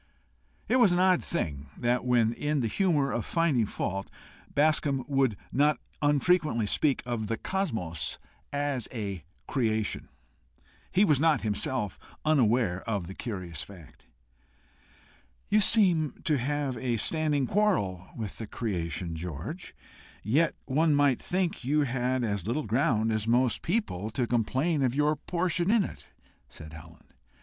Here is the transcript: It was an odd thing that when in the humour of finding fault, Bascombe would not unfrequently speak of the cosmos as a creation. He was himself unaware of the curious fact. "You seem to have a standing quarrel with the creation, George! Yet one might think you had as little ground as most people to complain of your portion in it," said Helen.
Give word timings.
It 0.67 0.77
was 0.77 0.91
an 0.91 0.97
odd 0.97 1.23
thing 1.23 1.69
that 1.77 2.03
when 2.03 2.33
in 2.33 2.61
the 2.61 2.67
humour 2.67 3.11
of 3.11 3.23
finding 3.23 3.67
fault, 3.67 4.09
Bascombe 4.51 5.05
would 5.07 5.37
not 5.51 5.77
unfrequently 6.01 6.65
speak 6.65 7.03
of 7.05 7.27
the 7.27 7.37
cosmos 7.37 8.17
as 8.51 8.87
a 8.91 9.23
creation. 9.47 10.09
He 10.91 11.05
was 11.05 11.19
himself 11.19 11.99
unaware 12.25 12.81
of 12.89 13.05
the 13.05 13.13
curious 13.13 13.61
fact. 13.61 14.07
"You 15.49 15.61
seem 15.61 16.15
to 16.23 16.39
have 16.39 16.77
a 16.77 16.97
standing 16.97 17.45
quarrel 17.45 18.09
with 18.17 18.39
the 18.39 18.47
creation, 18.47 19.15
George! 19.15 19.75
Yet 20.23 20.55
one 20.65 20.95
might 20.95 21.21
think 21.21 21.63
you 21.63 21.81
had 21.81 22.23
as 22.23 22.47
little 22.47 22.63
ground 22.65 23.11
as 23.11 23.27
most 23.27 23.61
people 23.61 24.09
to 24.09 24.25
complain 24.25 24.81
of 24.81 24.95
your 24.95 25.15
portion 25.15 25.69
in 25.69 25.83
it," 25.83 26.07
said 26.49 26.73
Helen. 26.73 27.03